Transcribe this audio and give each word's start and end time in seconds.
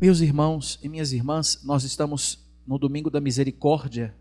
Meus 0.00 0.20
irmãos 0.20 0.76
e 0.82 0.88
minhas 0.88 1.12
irmãs, 1.12 1.60
nós 1.62 1.84
estamos 1.84 2.44
no 2.66 2.78
domingo 2.78 3.08
da 3.08 3.20
misericórdia. 3.20 4.12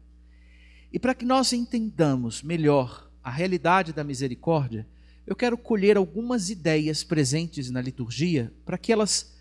E 0.92 0.99
para 0.99 1.15
que 1.15 1.25
nós 1.25 1.51
entendamos 1.51 2.43
melhor 2.43 3.09
a 3.23 3.31
realidade 3.31 3.91
da 3.91 4.04
misericórdia, 4.04 4.88
eu 5.25 5.36
quero 5.36 5.57
colher 5.57 5.97
algumas 5.97 6.51
ideias 6.51 7.04
presentes 7.04 7.71
na 7.71 7.81
liturgia 7.81 8.54
para 8.63 8.78
que 8.78 8.94
elas 8.94 9.36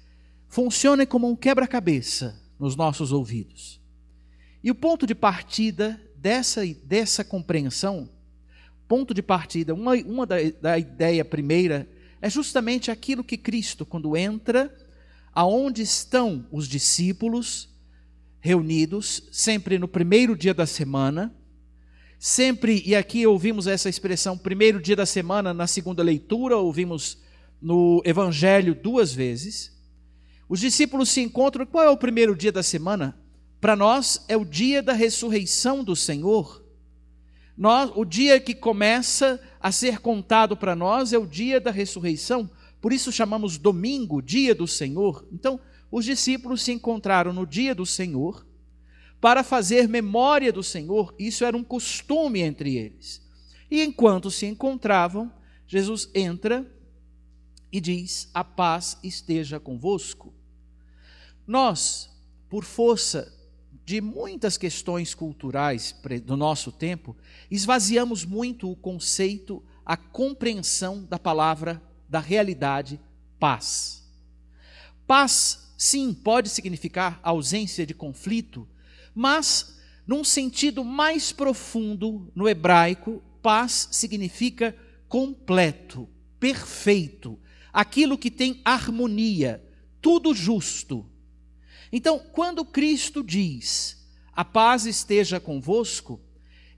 funcionem 0.49 1.07
como 1.07 1.29
um 1.29 1.37
quebra-cabeça 1.37 2.41
nos 2.59 2.75
nossos 2.77 3.13
ouvidos. 3.13 3.79
E 4.65 4.71
o 4.71 4.75
ponto 4.75 5.07
de 5.07 5.15
partida 5.15 6.01
dessa, 6.17 6.63
dessa 6.83 7.23
compreensão, 7.23 8.09
ponto 8.89 9.13
de 9.13 9.23
partida, 9.23 9.75
uma, 9.75 9.93
uma 9.97 10.25
da, 10.25 10.37
da 10.63 10.79
ideia 10.79 11.27
primeira, 11.27 11.87
é 12.23 12.31
justamente 12.31 12.91
aquilo 12.91 13.23
que 13.23 13.37
Cristo, 13.37 13.85
quando 13.85 14.17
entra 14.17 14.75
aonde 15.35 15.83
estão 15.83 16.47
os 16.51 16.69
discípulos 16.69 17.69
reunidos, 18.41 19.29
sempre 19.31 19.79
no 19.79 19.89
primeiro 19.89 20.37
dia 20.37 20.53
da 20.53 20.67
semana, 20.67 21.35
sempre, 22.19 22.83
e 22.85 22.95
aqui 22.95 23.27
ouvimos 23.27 23.67
essa 23.67 23.89
expressão, 23.89 24.37
primeiro 24.37 24.81
dia 24.81 24.97
da 24.97 25.07
semana, 25.07 25.55
na 25.55 25.67
segunda 25.67 26.03
leitura, 26.03 26.57
ouvimos 26.57 27.19
no 27.61 28.03
Evangelho 28.05 28.75
duas 28.75 29.13
vezes. 29.13 29.73
Os 30.49 30.61
discípulos 30.61 31.09
se 31.09 31.21
encontram, 31.21 31.65
qual 31.65 31.85
é 31.85 31.91
o 31.91 31.97
primeiro 31.97 32.37
dia 32.37 32.53
da 32.53 32.63
semana? 32.63 33.17
Para 33.61 33.77
nós 33.77 34.25
é 34.29 34.37
o 34.37 34.45
dia 34.45 34.83
da 34.83 34.93
ressurreição 34.93 35.85
do 35.85 35.95
Senhor. 35.95 36.63
Nós, 37.57 37.93
o 37.95 38.05
dia 38.05 38.41
que 38.41 38.55
começa 38.55 39.41
a 39.61 39.71
ser 39.71 40.01
contado 40.01 40.57
para 40.57 40.75
nós 40.75 41.13
é 41.13 41.19
o 41.19 41.27
dia 41.27 41.61
da 41.61 41.71
ressurreição. 41.71 42.51
Por 42.83 42.93
isso 42.93 43.13
chamamos 43.13 43.57
domingo, 43.59 44.21
dia 44.21 44.57
do 44.57 44.67
Senhor. 44.67 45.25
Então, 45.33 45.61
os 45.89 46.05
discípulos 46.05 46.63
se 46.63 46.73
encontraram 46.73 47.33
no 47.33 47.47
dia 47.47 47.77
do 47.77 47.87
Senhor 47.87 48.45
para 49.21 49.45
fazer 49.45 49.89
memória 49.89 50.53
do 50.53 50.65
Senhor. 50.65 51.15
Isso 51.17 51.45
era 51.45 51.57
um 51.57 51.63
costume 51.63 52.41
entre 52.41 52.77
eles. 52.77 53.23
E 53.71 53.81
enquanto 53.85 54.33
se 54.33 54.47
encontravam, 54.47 55.33
Jesus 55.65 56.11
entra 56.13 56.69
e 57.71 57.81
diz: 57.81 58.29
A 58.35 58.43
paz 58.43 58.99
esteja 59.01 59.61
convosco. 59.61 60.35
Nós, 61.47 62.11
por 62.51 62.65
força 62.65 63.33
de 63.85 64.01
muitas 64.01 64.57
questões 64.57 65.15
culturais 65.15 65.95
do 66.25 66.37
nosso 66.37 66.73
tempo, 66.73 67.17
esvaziamos 67.49 68.25
muito 68.25 68.69
o 68.69 68.75
conceito, 68.75 69.63
a 69.87 69.97
compreensão 69.97 71.05
da 71.05 71.19
palavra 71.19 71.81
da 72.13 72.21
realidade 72.21 73.01
paz. 73.41 74.07
Paz, 75.07 75.73
sim, 75.79 76.13
pode 76.13 76.51
significar 76.51 77.19
ausência 77.23 77.87
de 77.87 77.95
conflito, 77.95 78.69
mas 79.15 79.81
num 80.07 80.23
sentido 80.23 80.85
mais 80.85 81.33
profundo 81.33 82.31
no 82.35 82.47
hebraico, 82.47 83.23
paz 83.41 83.89
significa 83.93 84.77
completo, 85.09 86.07
perfeito, 86.39 87.41
aquilo 87.73 88.19
que 88.19 88.31
tem 88.31 88.61
harmonia, 88.63 89.65
tudo 90.03 90.35
justo. 90.35 91.11
Então, 91.91 92.19
quando 92.19 92.63
Cristo 92.63 93.25
diz: 93.25 94.07
"A 94.35 94.45
paz 94.45 94.85
esteja 94.85 95.41
convosco", 95.41 96.21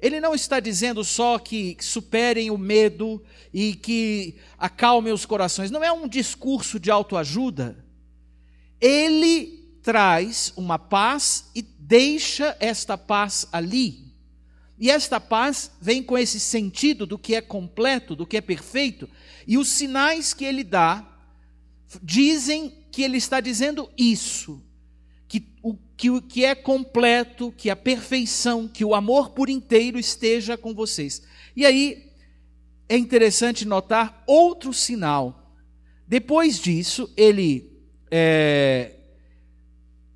ele 0.00 0.20
não 0.20 0.34
está 0.34 0.60
dizendo 0.60 1.02
só 1.04 1.38
que 1.38 1.76
superem 1.80 2.50
o 2.50 2.58
medo 2.58 3.22
e 3.52 3.74
que 3.74 4.36
acalmem 4.58 5.12
os 5.12 5.24
corações. 5.24 5.70
Não 5.70 5.82
é 5.82 5.92
um 5.92 6.08
discurso 6.08 6.78
de 6.78 6.90
autoajuda. 6.90 7.84
Ele 8.80 9.78
traz 9.82 10.52
uma 10.56 10.78
paz 10.78 11.50
e 11.54 11.62
deixa 11.62 12.56
esta 12.60 12.98
paz 12.98 13.46
ali. 13.52 14.12
E 14.78 14.90
esta 14.90 15.20
paz 15.20 15.70
vem 15.80 16.02
com 16.02 16.18
esse 16.18 16.40
sentido 16.40 17.06
do 17.06 17.18
que 17.18 17.34
é 17.34 17.40
completo, 17.40 18.16
do 18.16 18.26
que 18.26 18.36
é 18.36 18.40
perfeito. 18.40 19.08
E 19.46 19.56
os 19.56 19.68
sinais 19.68 20.34
que 20.34 20.44
ele 20.44 20.64
dá 20.64 21.08
dizem 22.02 22.84
que 22.90 23.02
ele 23.02 23.18
está 23.18 23.40
dizendo 23.40 23.90
isso 23.96 24.62
que 25.28 25.48
o, 25.62 25.76
que 25.96 26.10
o 26.10 26.20
que 26.20 26.44
é 26.44 26.54
completo, 26.54 27.52
que 27.56 27.70
a 27.70 27.76
perfeição, 27.76 28.66
que 28.66 28.84
o 28.84 28.94
amor 28.94 29.30
por 29.30 29.48
inteiro 29.48 29.98
esteja 29.98 30.56
com 30.56 30.74
vocês. 30.74 31.22
E 31.54 31.64
aí 31.64 32.10
é 32.88 32.96
interessante 32.96 33.64
notar 33.64 34.22
outro 34.26 34.72
sinal. 34.72 35.52
Depois 36.06 36.58
disso, 36.58 37.12
ele 37.16 37.72
é, 38.10 38.92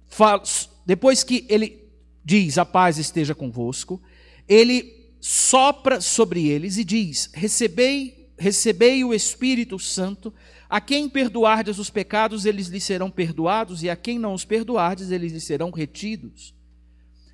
fala, 0.06 0.43
depois 0.84 1.22
que 1.22 1.47
ele 1.49 1.88
diz 2.25 2.59
a 2.59 2.65
paz 2.65 2.99
esteja 2.99 3.34
convosco, 3.34 4.03
ele 4.47 5.15
sopra 5.21 6.00
sobre 6.00 6.49
eles 6.49 6.77
e 6.77 6.84
diz: 6.84 7.31
recebei, 7.33 8.18
recebei 8.38 9.04
o 9.04 9.12
Espírito 9.12 9.78
Santo. 9.78 10.32
A 10.69 10.81
quem 10.81 11.09
perdoardes 11.09 11.78
os 11.78 11.91
pecados, 11.91 12.44
eles 12.44 12.69
lhes 12.69 12.84
serão 12.84 13.10
perdoados, 13.10 13.82
e 13.82 13.91
a 13.91 13.97
quem 13.97 14.19
não 14.19 14.34
os 14.34 14.44
perdoardes, 14.44 15.10
eles 15.10 15.32
lhes 15.32 15.44
serão 15.44 15.71
retidos. 15.71 16.54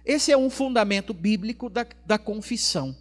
Esse 0.04 0.32
é 0.32 0.36
um 0.36 0.50
fundamento 0.50 1.12
bíblico 1.12 1.68
da, 1.68 1.86
da 2.06 2.18
confissão. 2.18 2.96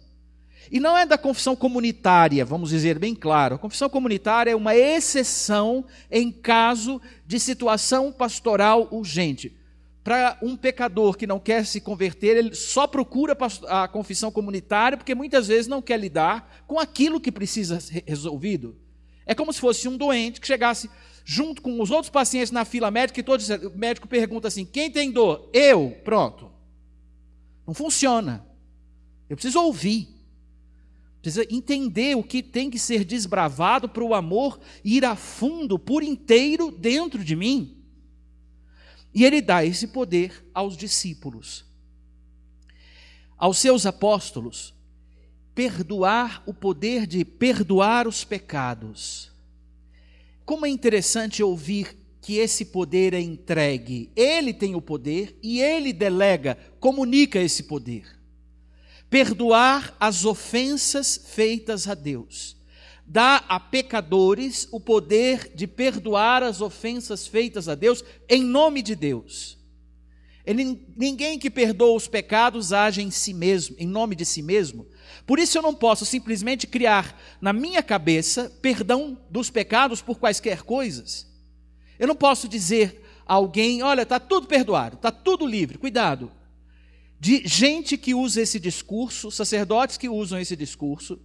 E 0.70 0.80
não 0.80 0.96
é 0.96 1.04
da 1.04 1.18
confissão 1.18 1.54
comunitária, 1.54 2.44
vamos 2.44 2.70
dizer 2.70 2.98
bem 2.98 3.14
claro. 3.14 3.56
A 3.56 3.58
confissão 3.58 3.88
comunitária 3.88 4.50
é 4.50 4.56
uma 4.56 4.74
exceção 4.74 5.84
em 6.10 6.32
caso 6.32 7.00
de 7.26 7.38
situação 7.38 8.10
pastoral 8.10 8.88
urgente. 8.90 9.54
Para 10.04 10.38
um 10.42 10.54
pecador 10.54 11.16
que 11.16 11.26
não 11.26 11.40
quer 11.40 11.64
se 11.64 11.80
converter, 11.80 12.36
ele 12.36 12.54
só 12.54 12.86
procura 12.86 13.34
a 13.68 13.88
confissão 13.88 14.30
comunitária 14.30 14.98
porque 14.98 15.14
muitas 15.14 15.48
vezes 15.48 15.66
não 15.66 15.80
quer 15.80 15.98
lidar 15.98 16.62
com 16.66 16.78
aquilo 16.78 17.18
que 17.18 17.32
precisa 17.32 17.80
ser 17.80 18.04
resolvido. 18.06 18.76
É 19.24 19.34
como 19.34 19.50
se 19.50 19.58
fosse 19.58 19.88
um 19.88 19.96
doente 19.96 20.42
que 20.42 20.46
chegasse 20.46 20.90
junto 21.24 21.62
com 21.62 21.80
os 21.80 21.90
outros 21.90 22.10
pacientes 22.10 22.50
na 22.50 22.66
fila 22.66 22.90
médica 22.90 23.18
e 23.18 23.22
todos, 23.22 23.48
o 23.48 23.72
médico 23.74 24.06
pergunta 24.06 24.48
assim: 24.48 24.66
quem 24.66 24.90
tem 24.90 25.10
dor? 25.10 25.48
Eu. 25.54 25.96
Pronto. 26.04 26.52
Não 27.66 27.72
funciona. 27.72 28.46
Eu 29.26 29.36
preciso 29.36 29.58
ouvir. 29.58 30.08
Precisa 31.22 31.46
entender 31.50 32.14
o 32.14 32.22
que 32.22 32.42
tem 32.42 32.68
que 32.68 32.78
ser 32.78 33.02
desbravado 33.02 33.88
para 33.88 34.04
o 34.04 34.12
amor 34.12 34.60
ir 34.84 35.06
a 35.06 35.16
fundo, 35.16 35.78
por 35.78 36.02
inteiro, 36.02 36.70
dentro 36.70 37.24
de 37.24 37.34
mim. 37.34 37.73
E 39.14 39.24
ele 39.24 39.40
dá 39.40 39.64
esse 39.64 39.86
poder 39.86 40.44
aos 40.52 40.76
discípulos, 40.76 41.64
aos 43.38 43.58
seus 43.58 43.86
apóstolos 43.86 44.74
perdoar 45.54 46.42
o 46.46 46.52
poder 46.52 47.06
de 47.06 47.24
perdoar 47.24 48.08
os 48.08 48.24
pecados. 48.24 49.30
Como 50.44 50.66
é 50.66 50.68
interessante 50.68 51.42
ouvir 51.42 51.96
que 52.20 52.38
esse 52.38 52.64
poder 52.66 53.14
é 53.14 53.20
entregue. 53.20 54.10
Ele 54.16 54.52
tem 54.52 54.74
o 54.74 54.82
poder 54.82 55.38
e 55.42 55.60
ele 55.60 55.92
delega, 55.92 56.58
comunica 56.80 57.38
esse 57.38 57.64
poder. 57.64 58.04
Perdoar 59.08 59.94
as 60.00 60.24
ofensas 60.24 61.20
feitas 61.24 61.86
a 61.86 61.94
Deus. 61.94 62.56
Dá 63.06 63.36
a 63.48 63.60
pecadores 63.60 64.66
o 64.72 64.80
poder 64.80 65.52
de 65.54 65.66
perdoar 65.66 66.42
as 66.42 66.60
ofensas 66.60 67.26
feitas 67.26 67.68
a 67.68 67.74
Deus 67.74 68.02
em 68.28 68.42
nome 68.42 68.82
de 68.82 68.94
Deus. 68.94 69.58
Ninguém 70.96 71.38
que 71.38 71.48
perdoa 71.48 71.96
os 71.96 72.06
pecados 72.06 72.72
age 72.72 73.00
em 73.00 73.10
si 73.10 73.32
mesmo, 73.32 73.76
em 73.78 73.86
nome 73.86 74.14
de 74.14 74.26
si 74.26 74.42
mesmo, 74.42 74.86
por 75.26 75.38
isso 75.38 75.56
eu 75.56 75.62
não 75.62 75.74
posso 75.74 76.04
simplesmente 76.04 76.66
criar 76.66 77.18
na 77.40 77.52
minha 77.52 77.82
cabeça 77.82 78.52
perdão 78.60 79.18
dos 79.30 79.48
pecados 79.48 80.02
por 80.02 80.18
quaisquer 80.18 80.62
coisas. 80.62 81.26
Eu 81.98 82.06
não 82.06 82.16
posso 82.16 82.46
dizer 82.46 83.02
a 83.26 83.34
alguém, 83.34 83.82
olha, 83.82 84.02
está 84.02 84.20
tudo 84.20 84.46
perdoado, 84.46 84.96
está 84.96 85.10
tudo 85.10 85.46
livre, 85.46 85.78
cuidado. 85.78 86.30
De 87.18 87.42
gente 87.46 87.96
que 87.96 88.14
usa 88.14 88.42
esse 88.42 88.60
discurso, 88.60 89.30
sacerdotes 89.30 89.96
que 89.96 90.10
usam 90.10 90.38
esse 90.38 90.54
discurso, 90.54 91.18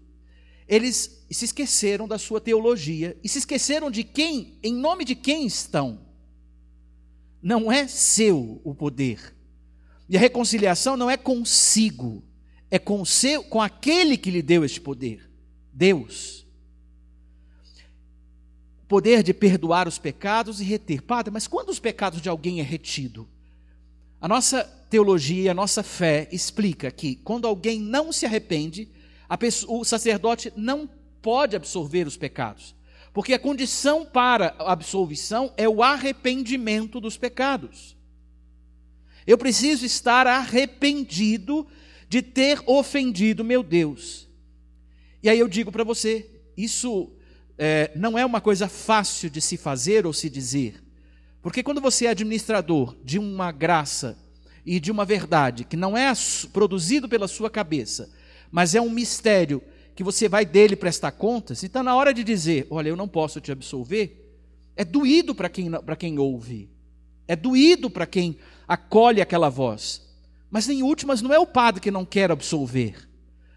eles 0.69 1.25
se 1.31 1.45
esqueceram 1.45 2.07
da 2.07 2.19
sua 2.19 2.39
teologia 2.39 3.17
e 3.23 3.27
se 3.27 3.39
esqueceram 3.39 3.89
de 3.89 4.03
quem, 4.03 4.59
em 4.61 4.73
nome 4.73 5.03
de 5.03 5.15
quem 5.15 5.47
estão. 5.47 6.05
Não 7.41 7.71
é 7.71 7.87
seu 7.87 8.61
o 8.63 8.75
poder. 8.75 9.35
E 10.07 10.15
a 10.15 10.19
reconciliação 10.19 10.95
não 10.95 11.09
é 11.09 11.17
consigo 11.17 12.23
é 12.71 12.77
com, 12.77 13.03
seu, 13.03 13.43
com 13.43 13.59
aquele 13.59 14.15
que 14.15 14.29
lhe 14.29 14.43
deu 14.43 14.63
este 14.63 14.79
poder, 14.79 15.27
Deus. 15.73 16.45
O 18.83 18.87
poder 18.87 19.23
de 19.23 19.33
perdoar 19.33 19.87
os 19.87 19.97
pecados 19.97 20.61
e 20.61 20.63
reter. 20.63 21.01
Padre, 21.01 21.33
mas 21.33 21.47
quando 21.47 21.69
os 21.69 21.79
pecados 21.79 22.21
de 22.21 22.29
alguém 22.29 22.59
é 22.59 22.63
retido? 22.63 23.27
A 24.21 24.27
nossa 24.27 24.63
teologia, 24.89 25.51
a 25.51 25.53
nossa 25.53 25.81
fé 25.81 26.27
explica 26.31 26.91
que 26.91 27.15
quando 27.15 27.47
alguém 27.47 27.79
não 27.79 28.11
se 28.11 28.25
arrepende, 28.25 28.87
pessoa, 29.37 29.79
o 29.79 29.83
sacerdote 29.83 30.51
não 30.55 30.89
pode 31.21 31.55
absorver 31.55 32.07
os 32.07 32.17
pecados. 32.17 32.75
Porque 33.13 33.33
a 33.33 33.39
condição 33.39 34.05
para 34.05 34.55
a 34.59 34.71
absolvição 34.71 35.53
é 35.57 35.67
o 35.67 35.83
arrependimento 35.83 36.99
dos 36.99 37.17
pecados. 37.17 37.97
Eu 39.25 39.37
preciso 39.37 39.85
estar 39.85 40.25
arrependido 40.27 41.67
de 42.07 42.21
ter 42.21 42.61
ofendido 42.65 43.43
meu 43.43 43.61
Deus. 43.61 44.27
E 45.21 45.29
aí 45.29 45.37
eu 45.37 45.47
digo 45.47 45.71
para 45.71 45.83
você, 45.83 46.29
isso 46.57 47.11
é, 47.57 47.91
não 47.95 48.17
é 48.17 48.25
uma 48.25 48.41
coisa 48.41 48.67
fácil 48.67 49.29
de 49.29 49.41
se 49.41 49.57
fazer 49.57 50.05
ou 50.05 50.13
se 50.13 50.29
dizer. 50.29 50.81
Porque 51.41 51.61
quando 51.61 51.81
você 51.81 52.05
é 52.05 52.09
administrador 52.09 52.95
de 53.03 53.19
uma 53.19 53.51
graça 53.51 54.17
e 54.65 54.79
de 54.79 54.91
uma 54.91 55.05
verdade 55.05 55.63
que 55.63 55.77
não 55.77 55.97
é 55.97 56.11
produzido 56.51 57.07
pela 57.07 57.27
sua 57.27 57.49
cabeça, 57.49 58.09
mas 58.51 58.75
é 58.75 58.81
um 58.81 58.89
mistério 58.89 59.61
que 59.95 60.03
você 60.03 60.29
vai 60.29 60.45
dele 60.45 60.75
prestar 60.75 61.11
contas, 61.11 61.63
então 61.63 61.83
na 61.83 61.95
hora 61.95 62.13
de 62.13 62.23
dizer, 62.23 62.65
olha, 62.69 62.89
eu 62.89 62.95
não 62.95 63.07
posso 63.07 63.41
te 63.41 63.51
absolver, 63.51 64.37
é 64.75 64.85
doído 64.85 65.35
para 65.35 65.49
quem, 65.49 65.69
quem 65.97 66.17
ouve, 66.19 66.69
é 67.27 67.35
doído 67.35 67.89
para 67.89 68.05
quem 68.05 68.37
acolhe 68.67 69.21
aquela 69.21 69.49
voz. 69.49 70.07
Mas 70.49 70.67
em 70.69 70.81
últimas, 70.81 71.21
não 71.21 71.33
é 71.33 71.37
o 71.37 71.45
padre 71.45 71.81
que 71.81 71.91
não 71.91 72.05
quer 72.05 72.31
absolver. 72.31 73.07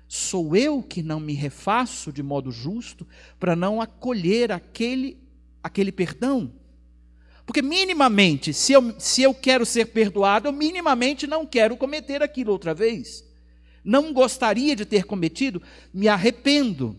Sou 0.08 0.54
eu 0.54 0.82
que 0.82 1.02
não 1.02 1.18
me 1.18 1.32
refaço 1.32 2.12
de 2.12 2.22
modo 2.22 2.50
justo 2.50 3.06
para 3.40 3.56
não 3.56 3.80
acolher 3.80 4.52
aquele, 4.52 5.16
aquele 5.62 5.90
perdão. 5.90 6.52
Porque 7.46 7.62
minimamente, 7.62 8.52
se 8.52 8.72
eu, 8.72 8.94
se 8.98 9.22
eu 9.22 9.32
quero 9.32 9.64
ser 9.64 9.86
perdoado, 9.86 10.48
eu 10.48 10.52
minimamente 10.52 11.26
não 11.26 11.46
quero 11.46 11.76
cometer 11.76 12.22
aquilo 12.22 12.52
outra 12.52 12.74
vez. 12.74 13.24
Não 13.84 14.12
gostaria 14.12 14.76
de 14.76 14.84
ter 14.84 15.04
cometido, 15.04 15.62
me 15.92 16.08
arrependo. 16.08 16.96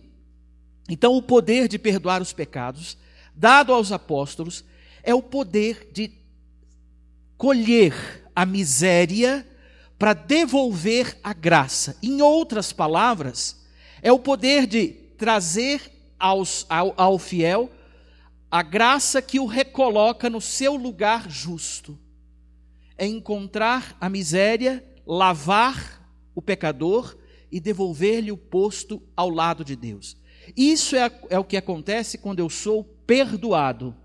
Então, 0.90 1.16
o 1.16 1.22
poder 1.22 1.68
de 1.68 1.80
perdoar 1.80 2.22
os 2.22 2.34
pecados, 2.34 2.98
dado 3.34 3.74
aos 3.74 3.92
apóstolos, 3.92 4.66
é 5.02 5.14
o 5.14 5.22
poder 5.22 5.90
de 5.94 6.12
colher 7.38 8.24
a 8.36 8.46
miséria 8.46 9.48
para 9.98 10.14
devolver 10.14 11.18
a 11.24 11.34
graça. 11.34 11.98
Em 12.04 12.22
outras 12.22 12.74
palavras, 12.74 13.64
é 14.02 14.12
o 14.12 14.20
poder 14.20 14.68
de 14.68 14.88
trazer 15.18 15.82
aos, 16.20 16.66
ao, 16.70 16.94
ao 16.98 17.18
fiel 17.18 17.70
a 18.52 18.62
graça 18.62 19.22
que 19.22 19.40
o 19.40 19.46
recoloca 19.46 20.30
no 20.30 20.40
seu 20.40 20.76
lugar 20.76 21.30
justo. 21.30 21.98
É 22.98 23.08
encontrar 23.08 23.98
a 24.00 24.08
miséria, 24.10 24.84
lavar 25.08 26.03
o 26.36 26.42
pecador 26.42 27.18
e 27.52 27.60
devolver-lhe 27.60 28.32
o 28.32 28.38
posto 28.38 29.02
ao 29.16 29.30
lado 29.30 29.64
de 29.64 29.76
Deus. 29.76 30.18
Isso 30.58 30.96
é, 30.96 31.12
é 31.30 31.40
o 31.40 31.44
que 31.44 31.58
acontece 31.58 32.18
quando 32.18 32.40
eu 32.40 32.50
sou 32.50 32.84
perdoado. 32.84 33.96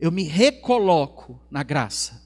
Eu 0.00 0.12
me 0.12 0.22
recoloco 0.22 1.40
na 1.50 1.62
graça. 1.62 2.22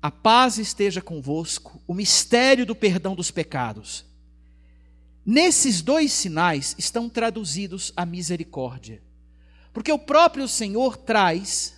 A 0.00 0.10
paz 0.10 0.58
esteja 0.58 1.00
convosco, 1.00 1.80
o 1.86 1.94
mistério 1.94 2.66
do 2.66 2.74
perdão 2.74 3.14
dos 3.14 3.30
pecados. 3.30 4.04
Nesses 5.24 5.80
dois 5.80 6.12
sinais 6.12 6.74
estão 6.76 7.08
traduzidos 7.08 7.92
a 7.96 8.04
misericórdia. 8.04 9.00
Porque 9.72 9.92
o 9.92 9.98
próprio 9.98 10.48
Senhor 10.48 10.96
traz, 10.96 11.74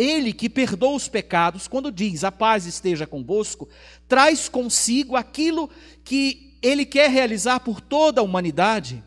ele 0.00 0.32
que 0.32 0.48
perdoa 0.48 0.96
os 0.96 1.08
pecados, 1.08 1.68
quando 1.68 1.92
diz 1.92 2.24
a 2.24 2.32
paz 2.32 2.64
esteja 2.64 3.06
convosco, 3.06 3.68
traz 4.08 4.48
consigo 4.48 5.14
aquilo 5.14 5.68
que 6.02 6.56
ele 6.62 6.86
quer 6.86 7.10
realizar 7.10 7.60
por 7.60 7.80
toda 7.80 8.20
a 8.20 8.24
humanidade, 8.24 9.04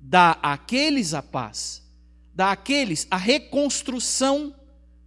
dá 0.00 0.38
àqueles 0.42 1.12
a 1.12 1.22
paz, 1.22 1.82
dá 2.32 2.52
àqueles 2.52 3.06
a 3.10 3.16
reconstrução 3.16 4.54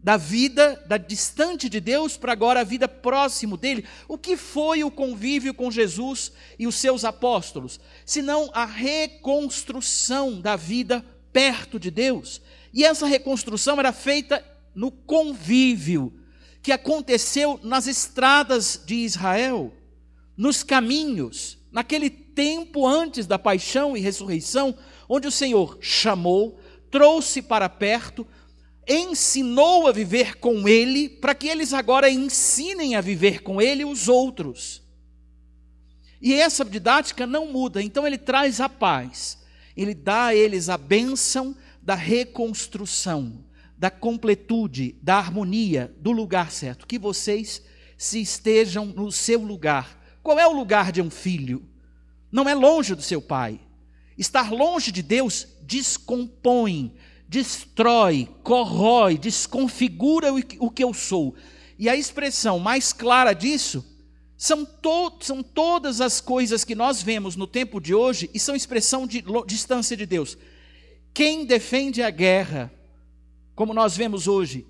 da 0.03 0.17
vida 0.17 0.83
da 0.85 0.97
distante 0.97 1.67
de 1.67 1.79
Deus 1.79 2.15
para 2.15 2.31
agora 2.31 2.59
a 2.59 2.63
vida 2.63 2.87
próximo 2.87 3.57
dele. 3.57 3.85
O 4.07 4.17
que 4.17 4.37
foi 4.37 4.83
o 4.83 4.91
convívio 4.91 5.53
com 5.53 5.71
Jesus 5.71 6.31
e 6.59 6.67
os 6.67 6.75
seus 6.75 7.03
apóstolos? 7.03 7.79
Senão 8.05 8.49
a 8.53 8.65
reconstrução 8.65 10.39
da 10.39 10.55
vida 10.55 11.03
perto 11.33 11.79
de 11.79 11.89
Deus. 11.89 12.39
E 12.73 12.83
essa 12.83 13.07
reconstrução 13.07 13.79
era 13.79 13.91
feita 13.91 14.43
no 14.75 14.91
convívio 14.91 16.13
que 16.61 16.71
aconteceu 16.71 17.59
nas 17.63 17.87
estradas 17.87 18.81
de 18.85 18.95
Israel, 18.95 19.73
nos 20.35 20.63
caminhos, 20.63 21.57
naquele 21.71 22.09
tempo 22.09 22.85
antes 22.85 23.25
da 23.25 23.39
paixão 23.39 23.95
e 23.95 23.99
ressurreição, 23.99 24.75
onde 25.07 25.27
o 25.27 25.31
Senhor 25.31 25.77
chamou, 25.79 26.59
trouxe 26.91 27.41
para 27.41 27.69
perto, 27.69 28.27
ensinou 28.87 29.87
a 29.87 29.91
viver 29.91 30.37
com 30.37 30.67
Ele, 30.67 31.07
para 31.07 31.33
que 31.33 31.47
eles 31.47 31.73
agora 31.73 32.09
ensinem 32.09 32.95
a 32.95 33.01
viver 33.01 33.41
com 33.41 33.61
Ele 33.61 33.85
os 33.85 34.07
outros. 34.07 34.83
E 36.21 36.33
essa 36.33 36.65
didática 36.65 37.25
não 37.25 37.47
muda, 37.47 37.81
então 37.81 38.05
ele 38.05 38.17
traz 38.17 38.59
a 38.59 38.67
paz 38.67 39.45
ele 39.75 39.93
dá 39.93 40.27
a 40.27 40.35
eles 40.35 40.69
a 40.69 40.77
bênção 40.77 41.55
da 41.81 41.95
reconstrução, 41.95 43.43
da 43.77 43.89
completude, 43.89 44.95
da 45.01 45.17
harmonia, 45.17 45.93
do 45.99 46.11
lugar 46.11 46.51
certo. 46.51 46.87
Que 46.87 46.97
vocês 46.97 47.61
se 47.97 48.21
estejam 48.21 48.85
no 48.85 49.11
seu 49.11 49.41
lugar. 49.41 50.01
Qual 50.21 50.39
é 50.39 50.47
o 50.47 50.53
lugar 50.53 50.91
de 50.91 51.01
um 51.01 51.09
filho? 51.09 51.67
Não 52.31 52.47
é 52.49 52.53
longe 52.53 52.95
do 52.95 53.01
seu 53.01 53.21
pai. 53.21 53.59
Estar 54.17 54.51
longe 54.51 54.91
de 54.91 55.01
Deus 55.01 55.47
descompõe, 55.61 56.93
destrói, 57.27 58.29
corrói, 58.43 59.17
desconfigura 59.17 60.33
o 60.33 60.71
que 60.71 60.83
eu 60.83 60.93
sou. 60.93 61.35
E 61.77 61.89
a 61.89 61.95
expressão 61.95 62.59
mais 62.59 62.93
clara 62.93 63.33
disso 63.33 63.85
são, 64.37 64.65
to 64.65 65.17
são 65.21 65.41
todas 65.43 66.01
as 66.01 66.21
coisas 66.21 66.63
que 66.63 66.75
nós 66.75 67.01
vemos 67.01 67.35
no 67.35 67.47
tempo 67.47 67.79
de 67.79 67.93
hoje 67.93 68.29
e 68.33 68.39
são 68.39 68.55
expressão 68.55 69.05
de 69.05 69.23
distância 69.45 69.95
de 69.95 70.05
Deus. 70.05 70.37
Quem 71.13 71.45
defende 71.45 72.01
a 72.01 72.09
guerra, 72.09 72.71
como 73.55 73.73
nós 73.73 73.95
vemos 73.95 74.27
hoje, 74.27 74.67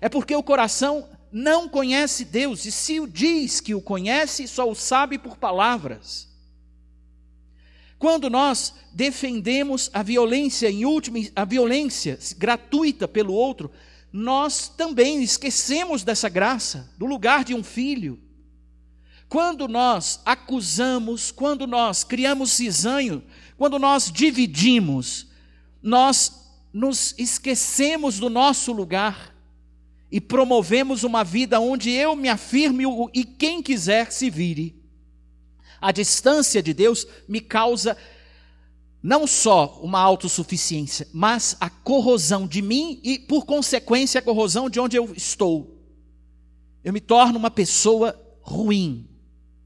é 0.00 0.08
porque 0.08 0.34
o 0.34 0.42
coração 0.42 1.08
não 1.30 1.68
conhece 1.68 2.24
Deus, 2.24 2.64
e 2.64 2.72
se 2.72 2.98
o 3.00 3.06
diz 3.06 3.60
que 3.60 3.74
o 3.74 3.80
conhece, 3.80 4.48
só 4.48 4.68
o 4.70 4.74
sabe 4.74 5.18
por 5.18 5.36
palavras. 5.36 6.28
Quando 7.98 8.28
nós 8.28 8.74
defendemos 8.92 9.90
a 9.92 10.02
violência, 10.02 10.70
em 10.70 10.84
última, 10.84 11.18
a 11.34 11.44
violência 11.44 12.18
gratuita 12.36 13.08
pelo 13.08 13.32
outro, 13.32 13.70
nós 14.12 14.68
também 14.68 15.22
esquecemos 15.22 16.02
dessa 16.02 16.28
graça, 16.28 16.92
do 16.98 17.06
lugar 17.06 17.44
de 17.44 17.54
um 17.54 17.62
filho. 17.62 18.18
Quando 19.28 19.66
nós 19.66 20.20
acusamos, 20.24 21.30
quando 21.30 21.66
nós 21.66 22.04
criamos 22.04 22.52
cisanho, 22.52 23.22
quando 23.58 23.78
nós 23.78 24.10
dividimos, 24.12 25.26
nós 25.82 26.45
nos 26.72 27.14
esquecemos 27.18 28.18
do 28.18 28.28
nosso 28.28 28.72
lugar 28.72 29.34
e 30.10 30.20
promovemos 30.20 31.04
uma 31.04 31.24
vida 31.24 31.60
onde 31.60 31.90
eu 31.90 32.14
me 32.14 32.28
afirme 32.28 32.84
e 33.12 33.24
quem 33.24 33.62
quiser 33.62 34.12
se 34.12 34.30
vire. 34.30 34.76
A 35.80 35.92
distância 35.92 36.62
de 36.62 36.72
Deus 36.72 37.06
me 37.28 37.40
causa 37.40 37.96
não 39.02 39.26
só 39.26 39.78
uma 39.82 40.00
autossuficiência, 40.00 41.06
mas 41.12 41.56
a 41.60 41.70
corrosão 41.70 42.46
de 42.46 42.60
mim 42.60 43.00
e, 43.04 43.18
por 43.18 43.44
consequência, 43.44 44.18
a 44.18 44.22
corrosão 44.22 44.68
de 44.68 44.80
onde 44.80 44.96
eu 44.96 45.12
estou. 45.14 45.78
Eu 46.82 46.92
me 46.92 47.00
torno 47.00 47.38
uma 47.38 47.50
pessoa 47.50 48.18
ruim. 48.40 49.08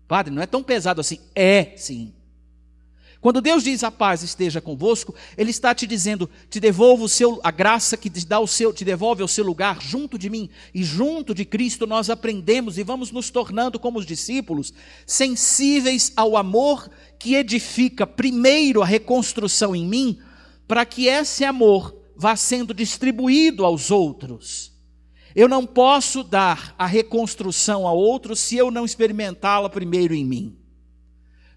Padre, 0.07 0.35
não 0.35 0.42
é 0.42 0.47
tão 0.47 0.62
pesado 0.62 1.00
assim. 1.00 1.21
É, 1.35 1.75
sim. 1.76 2.12
Quando 3.20 3.42
Deus 3.42 3.62
diz 3.62 3.84
a 3.84 3.90
paz 3.90 4.22
esteja 4.22 4.62
convosco, 4.62 5.14
Ele 5.36 5.50
está 5.50 5.74
te 5.74 5.86
dizendo: 5.86 6.28
te 6.48 6.58
devolvo 6.58 7.08
seu, 7.08 7.38
a 7.44 7.50
graça 7.50 7.96
que 7.96 8.08
te 8.08 8.26
dá 8.26 8.40
o 8.40 8.46
seu, 8.46 8.72
te 8.72 8.84
devolve 8.84 9.20
ao 9.20 9.28
seu 9.28 9.44
lugar 9.44 9.80
junto 9.82 10.18
de 10.18 10.30
mim. 10.30 10.48
E 10.74 10.82
junto 10.82 11.34
de 11.34 11.44
Cristo 11.44 11.86
nós 11.86 12.08
aprendemos 12.08 12.78
e 12.78 12.82
vamos 12.82 13.10
nos 13.10 13.28
tornando 13.28 13.78
como 13.78 13.98
os 13.98 14.06
discípulos, 14.06 14.72
sensíveis 15.04 16.12
ao 16.16 16.36
amor 16.36 16.88
que 17.18 17.34
edifica 17.34 18.06
primeiro 18.06 18.82
a 18.82 18.86
reconstrução 18.86 19.76
em 19.76 19.86
mim, 19.86 20.18
para 20.66 20.86
que 20.86 21.06
esse 21.06 21.44
amor 21.44 21.94
vá 22.16 22.34
sendo 22.36 22.72
distribuído 22.72 23.66
aos 23.66 23.90
outros. 23.90 24.72
Eu 25.34 25.46
não 25.46 25.66
posso 25.66 26.24
dar 26.24 26.74
a 26.78 26.86
reconstrução 26.86 27.86
a 27.86 27.92
outro 27.92 28.34
se 28.34 28.56
eu 28.56 28.70
não 28.70 28.84
experimentá-la 28.84 29.68
primeiro 29.68 30.14
em 30.14 30.24
mim. 30.24 30.59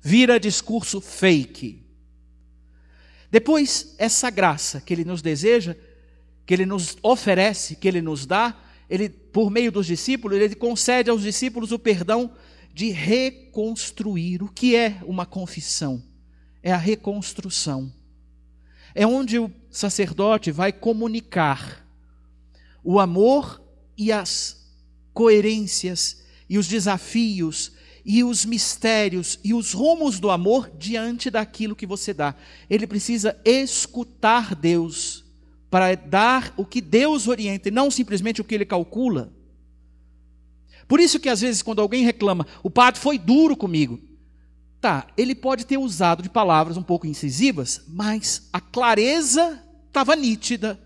Vira 0.06 0.38
discurso 0.38 1.00
fake. 1.00 1.82
Depois, 3.32 3.96
essa 3.98 4.30
graça 4.30 4.82
que 4.82 4.94
ele 4.94 5.06
nos 5.06 5.22
deseja, 5.22 5.78
que 6.46 6.54
ele 6.54 6.66
nos 6.66 6.98
oferece, 7.02 7.78
que 7.78 7.88
ele 7.88 8.02
nos 8.02 8.26
dá, 8.26 8.54
ele 8.90 9.08
por 9.08 9.50
meio 9.50 9.72
dos 9.72 9.88
discípulos, 9.88 10.38
ele 10.38 10.56
concede 10.56 11.10
aos 11.10 11.22
discípulos 11.22 11.72
o 11.72 11.80
perdão 11.80 12.34
de 12.74 12.90
reconstruir. 12.92 14.44
O 14.44 14.50
que 14.50 14.76
é 14.76 15.00
uma 15.06 15.26
confissão? 15.26 16.04
É 16.62 16.72
a 16.72 16.78
reconstrução. 16.78 17.92
é 18.94 19.08
onde 19.08 19.40
o 19.40 19.50
sacerdote 19.72 20.52
vai 20.52 20.72
comunicar 20.72 21.88
o 22.84 23.00
amor 23.00 23.64
e 23.98 24.12
as 24.12 24.70
coerências 25.14 26.24
e 26.50 26.58
os 26.58 26.68
desafios 26.68 27.72
e 28.06 28.24
os 28.24 28.44
mistérios 28.46 29.40
e 29.44 29.54
os 29.54 29.74
rumos 29.74 30.20
do 30.20 30.30
amor 30.30 30.70
diante 30.78 31.30
daquilo 31.30 31.76
que 31.76 31.86
você 31.86 32.14
dá. 32.14 32.36
Ele 32.70 32.86
precisa 32.86 33.40
escutar 33.46 34.56
Deus 34.56 35.24
para 35.70 35.96
dar 35.96 36.54
o 36.58 36.66
que 36.66 36.82
Deus 36.82 37.28
orienta 37.28 37.70
e 37.70 37.72
não 37.72 37.90
simplesmente 37.90 38.42
o 38.42 38.44
que 38.44 38.54
ele 38.54 38.66
calcula. 38.66 39.34
Por 40.88 41.00
isso 41.00 41.20
que 41.20 41.30
às 41.30 41.42
vezes 41.42 41.62
quando 41.62 41.82
alguém 41.82 42.04
reclama, 42.04 42.46
o 42.62 42.70
padre 42.70 43.00
foi 43.00 43.18
duro 43.18 43.56
comigo. 43.56 44.00
Tá, 44.82 45.08
ele 45.16 45.34
pode 45.34 45.66
ter 45.66 45.78
usado 45.78 46.22
de 46.22 46.30
palavras 46.30 46.76
um 46.76 46.84
pouco 46.84 47.08
incisivas, 47.08 47.86
mas 47.88 48.50
a 48.52 48.60
clareza 48.60 49.64
estava 49.88 50.14
nítida. 50.14 50.78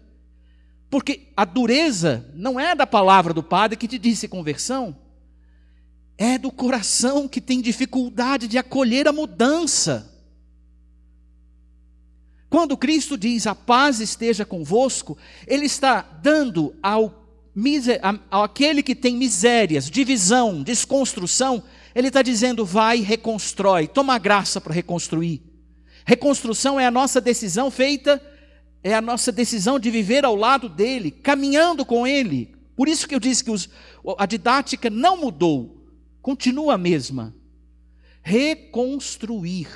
Porque 0.89 1.29
a 1.35 1.43
dureza 1.43 2.31
não 2.35 2.59
é 2.59 2.75
da 2.75 2.85
palavra 2.85 3.33
do 3.33 3.41
padre 3.41 3.75
que 3.75 3.87
te 3.87 3.97
disse 3.97 4.27
conversão, 4.27 4.95
é 6.17 6.37
do 6.37 6.51
coração 6.51 7.27
que 7.27 7.39
tem 7.39 7.61
dificuldade 7.61 8.47
de 8.47 8.57
acolher 8.57 9.07
a 9.07 9.13
mudança. 9.13 10.13
Quando 12.49 12.77
Cristo 12.77 13.17
diz 13.17 13.45
a 13.45 13.53
paz 13.53 13.99
esteja 13.99 14.45
convosco, 14.45 15.17
Ele 15.45 15.65
está 15.65 16.01
dando 16.01 16.75
ao, 16.81 17.27
ao 18.31 18.43
aquele 18.43 18.81
que 18.81 18.95
tem 18.95 19.15
misérias, 19.15 19.89
divisão, 19.89 20.63
desconstrução, 20.63 21.61
Ele 21.93 22.07
está 22.07 22.21
dizendo 22.21 22.65
vai, 22.65 22.99
reconstrói, 23.01 23.87
toma 23.87 24.17
graça 24.17 24.59
para 24.59 24.73
reconstruir. 24.73 25.41
Reconstrução 26.05 26.79
é 26.79 26.85
a 26.85 26.91
nossa 26.91 27.19
decisão 27.19 27.69
feita, 27.69 28.21
é 28.81 28.93
a 28.93 29.01
nossa 29.01 29.31
decisão 29.31 29.77
de 29.77 29.91
viver 29.91 30.23
ao 30.23 30.35
lado 30.35 30.69
dele, 30.69 31.11
caminhando 31.11 31.85
com 31.85 32.07
ele. 32.07 32.55
Por 32.77 32.87
isso 32.87 33.07
que 33.07 33.13
eu 33.13 33.19
disse 33.19 33.43
que 33.43 33.51
os, 33.51 33.69
a 34.17 34.25
didática 34.25 34.89
não 34.89 35.17
mudou 35.17 35.76
continua 36.27 36.73
a 36.73 36.77
mesma. 36.77 37.33
Reconstruir. 38.21 39.69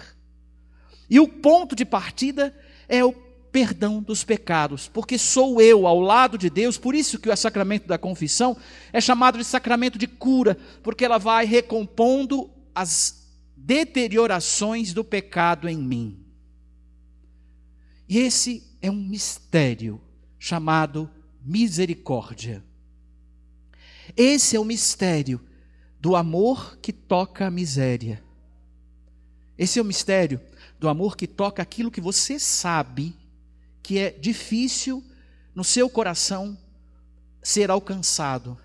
E 1.09 1.17
o 1.17 1.25
ponto 1.25 1.73
de 1.73 1.85
partida 1.85 2.53
é 2.89 3.05
o 3.05 3.13
perdão 3.13 4.03
dos 4.03 4.25
pecados, 4.25 4.85
porque 4.85 5.17
sou 5.17 5.61
eu 5.61 5.87
ao 5.87 6.01
lado 6.01 6.37
de 6.37 6.49
Deus, 6.49 6.77
por 6.77 6.93
isso 6.93 7.19
que 7.19 7.29
o 7.29 7.37
sacramento 7.37 7.87
da 7.87 7.97
confissão 7.97 8.57
é 8.91 8.99
chamado 8.99 9.37
de 9.37 9.45
sacramento 9.45 9.97
de 9.97 10.07
cura, 10.07 10.57
porque 10.83 11.05
ela 11.05 11.17
vai 11.17 11.45
recompondo 11.45 12.49
as 12.75 13.29
deteriorações 13.55 14.93
do 14.93 15.05
pecado 15.05 15.69
em 15.69 15.77
mim. 15.77 16.19
E 18.09 18.17
esse 18.17 18.61
é 18.81 18.91
um 18.91 19.01
mistério 19.01 20.01
chamado 20.37 21.09
misericórdia. 21.41 22.61
Esse 24.17 24.57
é 24.57 24.59
o 24.59 24.65
mistério 24.65 25.39
do 26.01 26.15
amor 26.15 26.79
que 26.81 26.91
toca 26.91 27.45
a 27.45 27.51
miséria. 27.51 28.23
Esse 29.55 29.77
é 29.77 29.81
o 29.83 29.85
mistério 29.85 30.41
do 30.79 30.89
amor 30.89 31.15
que 31.15 31.27
toca 31.27 31.61
aquilo 31.61 31.91
que 31.91 32.01
você 32.01 32.39
sabe 32.39 33.15
que 33.83 33.99
é 33.99 34.09
difícil 34.09 35.03
no 35.53 35.63
seu 35.63 35.87
coração 35.87 36.57
ser 37.43 37.69
alcançado. 37.69 38.57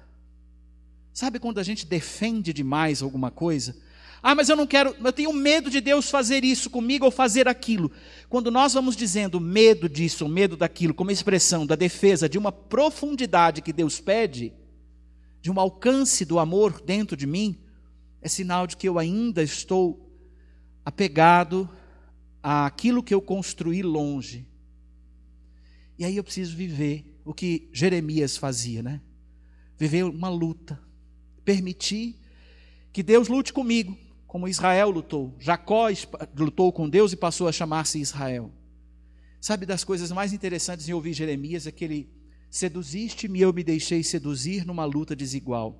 Sabe 1.12 1.38
quando 1.38 1.58
a 1.58 1.62
gente 1.62 1.84
defende 1.84 2.54
demais 2.54 3.02
alguma 3.02 3.30
coisa? 3.30 3.76
Ah, 4.22 4.34
mas 4.34 4.48
eu 4.48 4.56
não 4.56 4.66
quero, 4.66 4.96
eu 4.98 5.12
tenho 5.12 5.32
medo 5.34 5.68
de 5.68 5.82
Deus 5.82 6.08
fazer 6.08 6.42
isso 6.42 6.70
comigo 6.70 7.04
ou 7.04 7.10
fazer 7.10 7.46
aquilo. 7.46 7.92
Quando 8.30 8.50
nós 8.50 8.72
vamos 8.72 8.96
dizendo 8.96 9.38
medo 9.38 9.90
disso 9.90 10.26
medo 10.26 10.56
daquilo, 10.56 10.94
como 10.94 11.10
expressão 11.10 11.66
da 11.66 11.74
defesa 11.74 12.30
de 12.30 12.38
uma 12.38 12.50
profundidade 12.50 13.60
que 13.60 13.74
Deus 13.74 14.00
pede, 14.00 14.54
de 15.46 15.50
um 15.52 15.60
alcance 15.60 16.24
do 16.24 16.40
amor 16.40 16.80
dentro 16.80 17.16
de 17.16 17.24
mim, 17.24 17.56
é 18.20 18.26
sinal 18.26 18.66
de 18.66 18.76
que 18.76 18.88
eu 18.88 18.98
ainda 18.98 19.44
estou 19.44 20.12
apegado 20.84 21.70
àquilo 22.42 23.00
que 23.00 23.14
eu 23.14 23.22
construí 23.22 23.80
longe. 23.80 24.44
E 25.96 26.04
aí 26.04 26.16
eu 26.16 26.24
preciso 26.24 26.56
viver 26.56 27.16
o 27.24 27.32
que 27.32 27.70
Jeremias 27.72 28.36
fazia, 28.36 28.82
né? 28.82 29.00
Viver 29.78 30.02
uma 30.02 30.28
luta, 30.28 30.82
permitir 31.44 32.16
que 32.92 33.00
Deus 33.00 33.28
lute 33.28 33.52
comigo, 33.52 33.96
como 34.26 34.48
Israel 34.48 34.90
lutou. 34.90 35.32
Jacó 35.38 35.86
lutou 36.36 36.72
com 36.72 36.88
Deus 36.88 37.12
e 37.12 37.16
passou 37.16 37.46
a 37.46 37.52
chamar-se 37.52 38.00
Israel. 38.00 38.50
Sabe 39.40 39.64
das 39.64 39.84
coisas 39.84 40.10
mais 40.10 40.32
interessantes 40.32 40.88
em 40.88 40.92
ouvir 40.92 41.12
Jeremias 41.12 41.68
é 41.68 41.70
que 41.70 41.84
ele 41.84 42.15
Seduziste-me 42.56 43.38
e 43.38 43.42
eu 43.42 43.52
me 43.52 43.62
deixei 43.62 44.02
seduzir 44.02 44.64
numa 44.64 44.86
luta 44.86 45.14
desigual. 45.14 45.78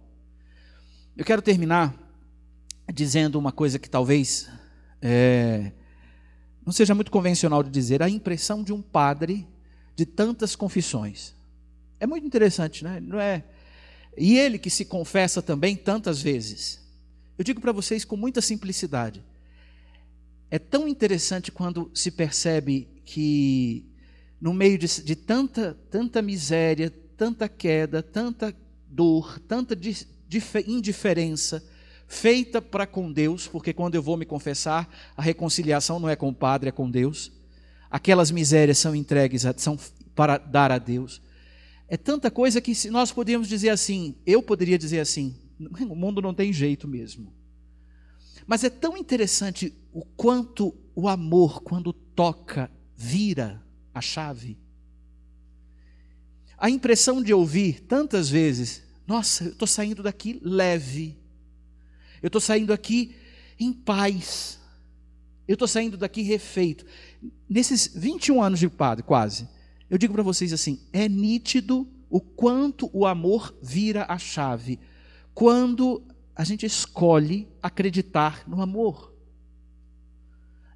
Eu 1.17 1.25
quero 1.25 1.41
terminar 1.41 1.97
dizendo 2.93 3.39
uma 3.39 3.51
coisa 3.51 3.79
que 3.79 3.89
talvez 3.89 4.47
é, 5.01 5.73
não 6.67 6.75
seja 6.75 6.95
muito 6.95 7.11
convencional 7.11 7.63
de 7.63 7.71
dizer, 7.71 8.03
a 8.03 8.11
impressão 8.11 8.63
de 8.63 8.75
um 8.75 8.83
padre 8.83 9.49
de 9.97 10.05
tantas 10.05 10.55
confissões. 10.55 11.35
É 11.99 12.07
muito 12.07 12.27
interessante, 12.27 12.85
né? 12.85 13.01
Não 13.01 13.19
é? 13.19 13.43
E 14.15 14.37
ele 14.37 14.59
que 14.59 14.69
se 14.69 14.85
confessa 14.85 15.41
também 15.41 15.77
tantas 15.77 16.21
vezes. 16.21 16.87
Eu 17.39 17.45
digo 17.45 17.59
para 17.59 17.73
vocês 17.73 18.05
com 18.05 18.19
muita 18.19 18.43
simplicidade. 18.43 19.25
É 20.51 20.59
tão 20.59 20.87
interessante 20.87 21.51
quando 21.51 21.91
se 21.95 22.11
percebe 22.11 22.87
que 23.03 23.96
no 24.41 24.53
meio 24.53 24.79
de, 24.79 25.03
de 25.03 25.17
tanta, 25.17 25.77
tanta 25.91 26.21
miséria, 26.21 26.93
tanta 27.17 27.49
queda, 27.49 28.03
tanta 28.03 28.55
dor, 28.89 29.39
tanta 29.41 29.79
indiferença 30.67 31.63
feita 32.07 32.63
para 32.63 32.87
com 32.87 33.13
Deus, 33.13 33.49
porque 33.49 33.73
quando 33.73 33.95
eu 33.95 34.03
vou 34.03 34.17
me 34.17 34.25
confessar, 34.25 34.89
a 35.17 35.23
reconciliação 35.23 35.99
não 35.99 36.09
é 36.09 36.17
com 36.17 36.29
o 36.29 36.35
Padre, 36.35 36.69
é 36.69 36.73
com 36.73 36.91
Deus. 36.91 37.33
Aquelas 37.91 38.31
misérias 38.31 38.79
são 38.79 38.95
entregues, 38.95 39.45
são 39.57 39.79
para 40.15 40.39
dar 40.39 40.71
a 40.71 40.79
Deus. 40.79 41.21
É 41.89 41.97
tanta 41.97 42.31
coisa 42.31 42.61
que 42.61 42.75
se 42.75 42.91
nós 42.91 43.13
podíamos 43.13 43.49
dizer 43.49 43.71
assim, 43.71 44.17
eu 44.27 44.43
poderia 44.43 44.79
dizer 44.79 45.01
assim, 45.01 45.37
o 45.89 45.97
mundo 45.97 46.23
não 46.23 46.35
tem 46.35 46.53
jeito 46.53 46.87
mesmo. 46.87 47.33
Mas 48.47 48.63
é 48.63 48.71
tão 48.71 48.97
interessante 48.97 49.75
o 49.93 50.05
quanto 50.05 50.75
o 50.95 51.09
amor, 51.09 51.63
quando 51.63 51.93
toca, 51.93 52.71
vira 52.97 53.66
a 53.97 54.01
chave. 54.01 54.59
A 56.59 56.69
impressão 56.69 57.23
de 57.23 57.33
ouvir 57.33 57.81
tantas 57.81 58.29
vezes: 58.29 58.83
nossa, 59.07 59.45
eu 59.45 59.53
estou 59.53 59.67
saindo 59.67 60.03
daqui 60.03 60.39
leve, 60.43 61.19
eu 62.23 62.27
estou 62.27 62.41
saindo 62.41 62.73
aqui 62.73 63.15
em 63.59 63.73
paz, 63.73 64.61
eu 65.49 65.55
estou 65.55 65.67
saindo 65.67 65.97
daqui 65.97 66.21
refeito. 66.23 66.85
Nesses 67.49 67.89
21 67.95 68.43
anos 68.43 68.61
de 68.61 68.69
padre, 68.69 69.03
quase, 69.03 69.49
eu 69.89 69.97
digo 69.97 70.13
para 70.13 70.23
vocês 70.23 70.53
assim: 70.53 70.81
é 70.93 71.09
nítido 71.09 71.89
o 72.11 72.21
quanto 72.21 72.91
o 72.93 73.07
amor 73.07 73.57
vira 73.63 74.05
a 74.09 74.19
chave 74.19 74.79
quando 75.35 76.03
a 76.35 76.45
gente 76.45 76.65
escolhe 76.65 77.49
acreditar 77.63 78.45
no 78.47 78.61
amor, 78.61 79.15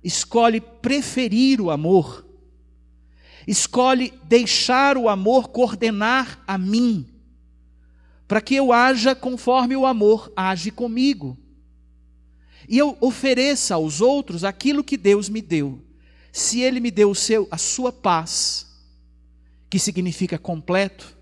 escolhe 0.03 0.61
preferir 0.61 1.61
o 1.61 1.71
amor 1.71 2.30
escolhe 3.47 4.13
deixar 4.25 4.97
o 4.97 5.09
amor 5.09 5.49
coordenar 5.49 6.43
a 6.47 6.57
mim, 6.59 7.07
para 8.27 8.41
que 8.41 8.55
eu 8.55 8.73
haja 8.73 9.15
conforme 9.15 9.77
o 9.77 9.87
amor 9.87 10.33
age 10.37 10.71
comigo. 10.71 11.37
E 12.69 12.79
eu 12.79 12.97
ofereça 13.01 13.75
aos 13.75 14.01
outros 14.01 14.45
aquilo 14.45 14.85
que 14.85 14.97
Deus 14.97 15.29
me 15.29 15.43
deu. 15.43 15.85
Se 16.33 16.61
Ele 16.61 16.79
me 16.79 16.91
deu 16.91 17.11
o 17.11 17.15
seu, 17.15 17.49
a 17.51 17.59
sua 17.59 17.91
paz, 17.91 18.67
que 19.69 19.79
significa 19.79 20.39
completo, 20.39 21.17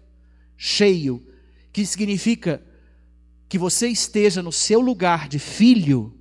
cheio, 0.56 1.26
que 1.72 1.86
significa 1.86 2.62
que 3.48 3.58
você 3.58 3.88
esteja 3.88 4.42
no 4.42 4.52
seu 4.52 4.80
lugar 4.80 5.28
de 5.28 5.38
filho, 5.38 6.14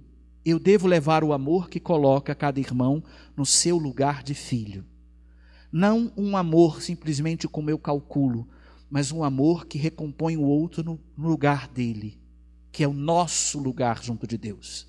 eu 0.46 0.58
devo 0.58 0.88
levar 0.88 1.24
o 1.26 1.34
amor 1.34 1.70
que 1.70 1.80
coloca 1.80 2.34
cada 2.34 2.60
irmão 2.60 3.04
no 3.36 3.46
seu 3.46 3.78
lugar 3.78 4.24
de 4.24 4.34
filho. 4.34 4.86
Não 5.72 6.12
um 6.16 6.38
amor 6.38 6.82
simplesmente 6.82 7.48
como 7.48 7.70
eu 7.70 7.78
calculo, 7.78 8.48
mas 8.90 9.12
um 9.12 9.24
amor 9.24 9.66
que 9.66 9.78
recompõe 9.78 10.38
o 10.38 10.44
outro 10.44 10.84
no, 10.84 11.00
lugar 11.18 11.68
dele, 11.68 12.20
que 12.72 12.84
é 12.84 12.88
o 12.88 12.94
nosso 12.94 13.60
lugar 13.60 14.02
junto 14.02 14.26
de 14.26 14.38
Deus. 14.38 14.88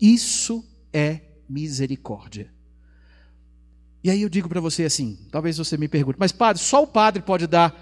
Isso 0.00 0.64
é 0.92 1.20
misericórdia. 1.48 2.52
E 4.02 4.10
aí 4.10 4.22
eu 4.22 4.28
digo 4.28 4.48
para 4.48 4.60
você 4.60 4.84
assim, 4.84 5.18
talvez 5.30 5.56
você 5.56 5.76
me 5.76 5.88
pergunte, 5.88 6.18
mas 6.18 6.32
padre, 6.32 6.62
só 6.62 6.82
o 6.82 6.86
padre 6.86 7.22
pode 7.22 7.46
dar 7.46 7.74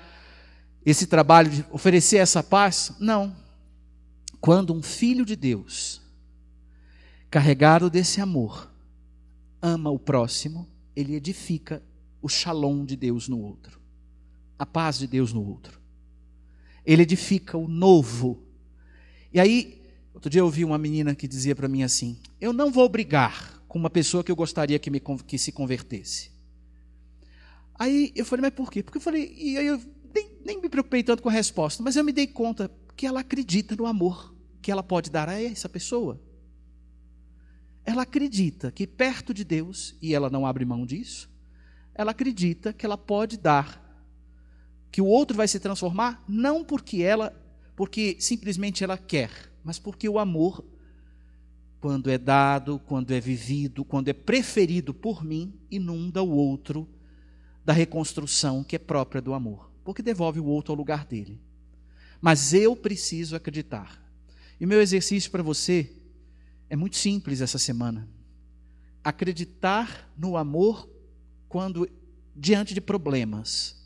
esse 0.85 1.07
trabalho 1.07 1.51
de 1.51 1.65
oferecer 1.71 2.17
essa 2.19 2.43
paz? 2.43 2.93
Não. 2.99 3.35
Quando 4.41 4.75
um 4.75 4.83
filho 4.83 5.25
de 5.25 5.37
Deus, 5.37 6.03
carregado 7.31 7.89
desse 7.89 8.21
amor, 8.21 8.71
ama 9.61 9.91
o 9.91 9.99
próximo, 9.99 10.69
ele 10.95 11.15
edifica 11.15 11.83
o 12.23 12.29
shalom 12.29 12.85
de 12.85 12.97
Deus 12.97 13.29
no 13.29 13.41
outro, 13.41 13.81
a 14.59 14.65
paz 14.65 14.99
de 14.99 15.07
Deus 15.07 15.33
no 15.33 15.45
outro. 15.45 15.81
Ele 16.87 17.03
edifica 17.03 17.59
o 17.59 17.69
novo. 17.69 18.43
E 19.33 19.41
aí, 19.41 19.83
outro 20.15 20.31
dia 20.31 20.41
eu 20.41 20.47
ouvi 20.47 20.65
uma 20.65 20.79
menina 20.79 21.15
que 21.15 21.29
dizia 21.29 21.55
para 21.55 21.69
mim 21.69 21.83
assim: 21.83 22.19
Eu 22.41 22.53
não 22.53 22.71
vou 22.71 22.89
brigar 22.89 23.63
com 23.69 23.79
uma 23.79 23.91
pessoa 23.91 24.23
que 24.23 24.31
eu 24.31 24.37
gostaria 24.37 24.79
que, 24.79 24.91
me, 24.91 25.01
que 25.27 25.39
se 25.39 25.51
convertesse. 25.51 26.31
Aí 27.79 28.13
eu 28.15 28.25
falei, 28.25 28.43
mas 28.43 28.55
por 28.55 28.71
quê? 28.71 28.83
Porque 28.83 28.99
eu 28.99 29.03
falei, 29.03 29.35
e 29.37 29.57
aí 29.57 29.67
eu 29.67 29.81
nem, 30.15 30.31
nem 30.45 30.61
me 30.61 30.69
preocupei 30.69 31.03
tanto 31.03 31.23
com 31.23 31.29
a 31.29 31.33
resposta, 31.33 31.83
mas 31.83 31.97
eu 31.97 32.05
me 32.05 32.13
dei 32.13 32.27
conta 32.27 32.71
que 32.95 33.07
ela 33.07 33.21
acredita 33.21 33.75
no 33.75 33.87
amor 33.87 34.35
que 34.61 34.71
ela 34.71 34.83
pode 34.83 35.11
dar 35.11 35.29
a 35.29 35.43
essa 35.43 35.69
pessoa. 35.69 36.21
Ela 37.85 38.03
acredita 38.03 38.71
que 38.71 38.87
perto 38.87 39.33
de 39.35 39.43
Deus, 39.43 39.97
e 40.01 40.15
ela 40.15 40.31
não 40.31 40.47
abre 40.47 40.65
mão 40.65 40.85
disso, 40.85 41.32
ela 41.95 42.13
acredita 42.13 42.73
que 42.73 42.87
ela 42.87 42.97
pode 42.97 43.37
dar, 43.37 43.81
que 44.91 45.01
o 45.01 45.07
outro 45.07 45.37
vai 45.37 45.49
se 45.49 45.61
transformar, 45.61 46.23
não 46.29 46.65
porque 46.65 47.03
ela, 47.03 47.33
porque 47.77 48.17
simplesmente 48.19 48.85
ela 48.85 48.99
quer, 48.99 49.31
mas 49.65 49.79
porque 49.79 50.09
o 50.09 50.19
amor, 50.19 50.65
quando 51.81 52.11
é 52.11 52.19
dado, 52.19 52.79
quando 52.87 53.13
é 53.13 53.21
vivido, 53.21 53.85
quando 53.85 54.09
é 54.09 54.13
preferido 54.13 54.93
por 54.95 55.25
mim, 55.25 55.59
inunda 55.71 56.23
o 56.23 56.31
outro 56.31 56.89
da 57.65 57.73
reconstrução 57.73 58.63
que 58.63 58.77
é 58.77 58.79
própria 58.79 59.23
do 59.23 59.35
amor, 59.35 59.71
porque 59.85 60.03
devolve 60.03 60.41
o 60.41 60.47
outro 60.47 60.73
ao 60.73 60.77
lugar 60.77 61.05
dele. 61.05 61.41
Mas 62.21 62.55
eu 62.55 62.77
preciso 62.77 63.35
acreditar. 63.35 64.01
E 64.61 64.67
meu 64.67 64.81
exercício 64.81 65.31
para 65.31 65.43
você 65.43 65.93
é 66.71 66.77
muito 66.77 66.97
simples 66.97 67.41
essa 67.41 67.59
semana. 67.59 68.09
Acreditar 69.03 70.09
no 70.17 70.37
amor 70.37 70.89
quando 71.53 71.87
diante 72.35 72.73
de 72.73 72.81
problemas. 72.81 73.77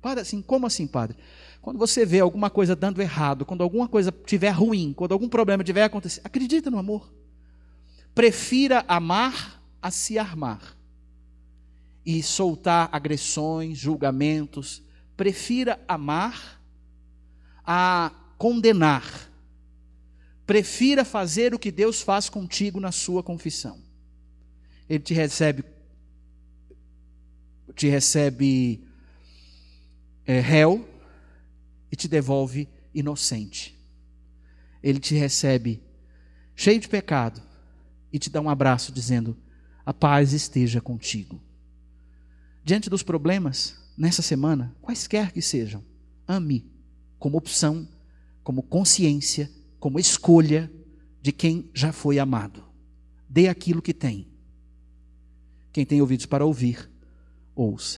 Padre, 0.00 0.22
assim, 0.22 0.40
como 0.40 0.66
assim, 0.66 0.86
padre? 0.86 1.18
Quando 1.60 1.78
você 1.78 2.06
vê 2.06 2.20
alguma 2.20 2.48
coisa 2.48 2.74
dando 2.74 3.02
errado, 3.02 3.44
quando 3.44 3.62
alguma 3.62 3.86
coisa 3.86 4.10
tiver 4.10 4.48
ruim, 4.48 4.94
quando 4.94 5.12
algum 5.12 5.28
problema 5.28 5.62
tiver 5.62 5.82
acontecendo, 5.82 6.24
acredita 6.24 6.70
no 6.70 6.78
amor. 6.78 7.12
Prefira 8.14 8.82
amar 8.88 9.62
a 9.82 9.90
se 9.90 10.18
armar 10.18 10.74
e 12.06 12.22
soltar 12.22 12.88
agressões, 12.90 13.76
julgamentos. 13.76 14.82
Prefira 15.18 15.78
amar 15.86 16.58
a 17.66 18.12
condenar. 18.38 19.30
Prefira 20.46 21.04
fazer 21.04 21.52
o 21.54 21.58
que 21.58 21.70
Deus 21.70 22.00
faz 22.00 22.30
contigo 22.30 22.80
na 22.80 22.90
sua 22.90 23.22
confissão. 23.22 23.78
Ele 24.88 25.04
te 25.04 25.12
recebe, 25.12 25.62
te 27.74 27.88
recebe 27.88 28.84
é, 30.26 30.40
réu 30.40 30.88
e 31.90 31.96
te 31.96 32.08
devolve 32.08 32.68
inocente. 32.94 33.78
Ele 34.82 34.98
te 34.98 35.14
recebe 35.14 35.82
cheio 36.54 36.80
de 36.80 36.88
pecado 36.88 37.42
e 38.12 38.18
te 38.18 38.30
dá 38.30 38.40
um 38.40 38.48
abraço 38.48 38.92
dizendo: 38.92 39.36
a 39.84 39.92
paz 39.92 40.32
esteja 40.32 40.80
contigo. 40.80 41.40
Diante 42.64 42.90
dos 42.90 43.02
problemas, 43.02 43.76
nessa 43.96 44.22
semana, 44.22 44.74
quaisquer 44.80 45.32
que 45.32 45.42
sejam, 45.42 45.84
ame 46.26 46.70
como 47.18 47.36
opção, 47.36 47.88
como 48.42 48.62
consciência 48.62 49.50
como 49.80 49.98
escolha 49.98 50.70
de 51.22 51.32
quem 51.32 51.70
já 51.74 51.90
foi 51.90 52.18
amado. 52.18 52.62
Dê 53.28 53.48
aquilo 53.48 53.80
que 53.80 53.94
tem. 53.94 54.28
Quem 55.72 55.86
tem 55.86 56.00
ouvidos 56.00 56.26
para 56.26 56.44
ouvir, 56.44 56.90
ouça. 57.60 57.88